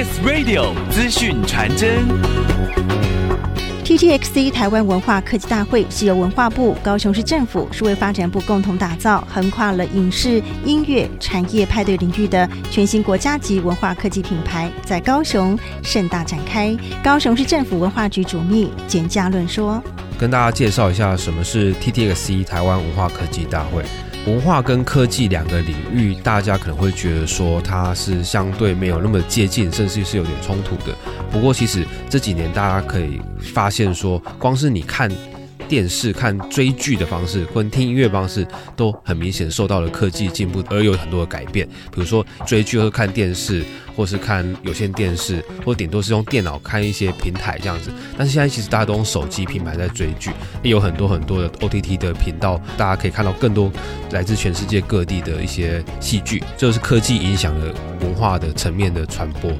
[0.00, 2.08] TTX Radio 资讯传真。
[3.84, 16.74] TTXC 台湾文化科技大会是由文化部、高雄市政府、数位发展部共同打造，横跨了影视、音乐、产业、派对领域的全新国家级文化科技品牌，在高雄盛大展开。
[17.04, 19.82] 高雄市政府文化局主秘简嘉论说
[20.20, 23.82] ：“跟大家介绍一下什么是 TTXC 台湾文化科技大会。”
[24.26, 30.94] 文化跟科技两个领域，大家可能会觉得说它是相对没有那么接近，甚至是有点冲突的。
[31.32, 33.18] 不过，其实这几年大家可以
[33.54, 35.10] 发现说，光是你看。
[35.70, 41.64] 电视看追剧的方式，或听音乐方式，都很明显受到了科技进步而有很多的改变。
[41.92, 47.88] 比如说追剧或看电视，或是看有线电视，或顶多是用电脑看一些平台这样子。
[48.18, 53.70] 但是现在其实大家都用手机平台在追剧，也有很多很多的 OTT 的频道，大家可以看到更多
[54.10, 56.42] 来自全世界各地的一些戏剧。
[56.58, 59.52] 这就是科技影响了文化的层面的传播。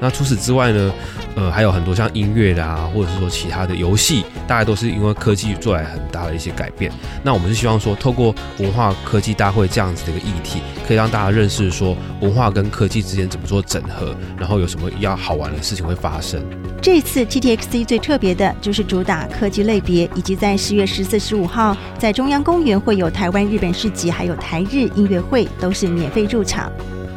[0.00, 0.92] 那除此之外呢，
[1.36, 6.92] 呃，还有很多像音乐的啊，或者是说其他的游戏，大概都是因为科技做来很大的一些改变。
[7.22, 16.42] 那我们是希望说，透过文化科技大会这样子的一个议题，可以让大家认识说文化跟科技之间怎么做整合，然后有什么要好玩的事情会发生。
[16.82, 26.70] 这次 TTXC 最特别的就是主打科技类别，以及在十月十四、十五号在中央公园会有台湾日本市集，还有台日音乐会，都是免费入场。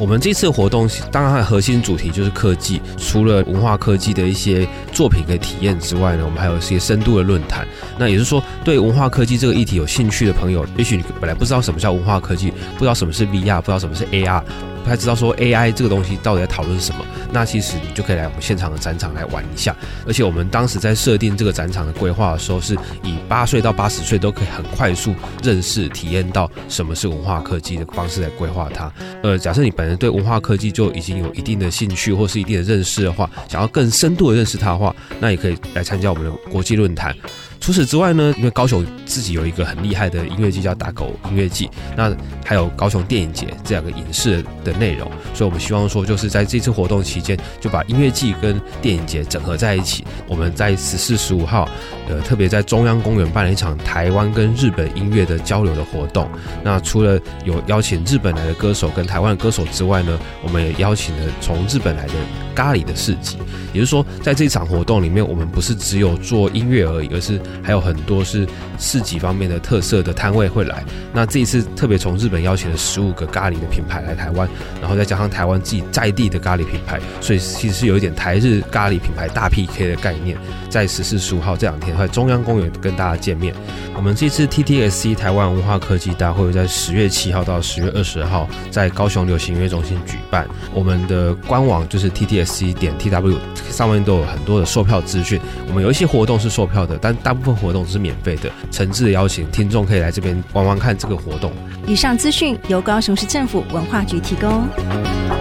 [0.00, 7.68] 我们这次活动当然核心主题就是科技，除了文化科技的一些作品跟体验之外呢，我们还有一些深度的论坛。
[7.98, 14.42] 那也就是说，对文化科技这个议题有兴趣的朋友，也许你本来不知道什么叫文化科技，不知道什么是 VR，不知道什么是 AR。
[14.90, 19.74] 才知道说 AI 这个东西到底在讨论什么，那其实你就可以来我们现场的展场来玩一下。
[20.04, 22.74] 而且我们当时在设定这个展场的规划的时候，是
[23.04, 28.92] 以八岁到八十岁都可以很快速认识、体验到什么是文化科技的方式来规划它。
[29.22, 37.14] 呃，假设你本人对文化科技就已经有一定的兴趣或是一定的认识的话，想要更深度的认识它的话，那也可以来参加我们的国际论坛。
[37.60, 42.10] 除此之外呢，因为高雄自己有一个很厉害的音乐季叫打狗音乐季，那
[42.44, 50.04] 还有高雄电影节这两个影视的内容，所以我们希望说，就是在这次活动期间，就把音乐季跟电影节整合在一起。
[50.26, 51.68] 我们在十四、十五号，
[52.08, 56.28] 呃，特别在中央公园办了一场台湾跟日本音乐的交流的活动。
[56.64, 62.14] 那除了有邀请日本来的歌手跟台湾歌手之外呢，我们也邀请了从日本来的
[62.54, 63.36] 咖喱的市集。
[63.72, 68.46] 也就是说，在这场活动里面，我们不是只有做音乐而已，而是还有很多是
[68.78, 70.84] 市集方面的特色的摊位会来。
[71.12, 74.48] 那这一次特别从日本邀请了十五个咖喱的品牌来台湾，
[74.80, 80.36] 然后再加上台湾自己在地的咖喱品牌，所以其实是有一点台日咖喱品牌大 PK 的概念。
[80.68, 83.52] 在十四、十五号这两天，会在中央公园跟大家见面。
[83.96, 90.46] 我们这次 T T S C 台湾文化科技大会在十月七号到十月二十号在高雄流行音乐中心举办。
[90.72, 93.36] 我们的官网就是 T T S C 点 TW，
[93.68, 95.40] 上面都有很多的售票资讯。
[95.66, 98.50] 我们有一些活动是售票的，但大部分活动是免费的。
[98.70, 101.52] 诚挚的邀请听众可以来这边玩玩看这个活动。
[101.86, 105.39] 以上资讯由高雄市政府文化局提供。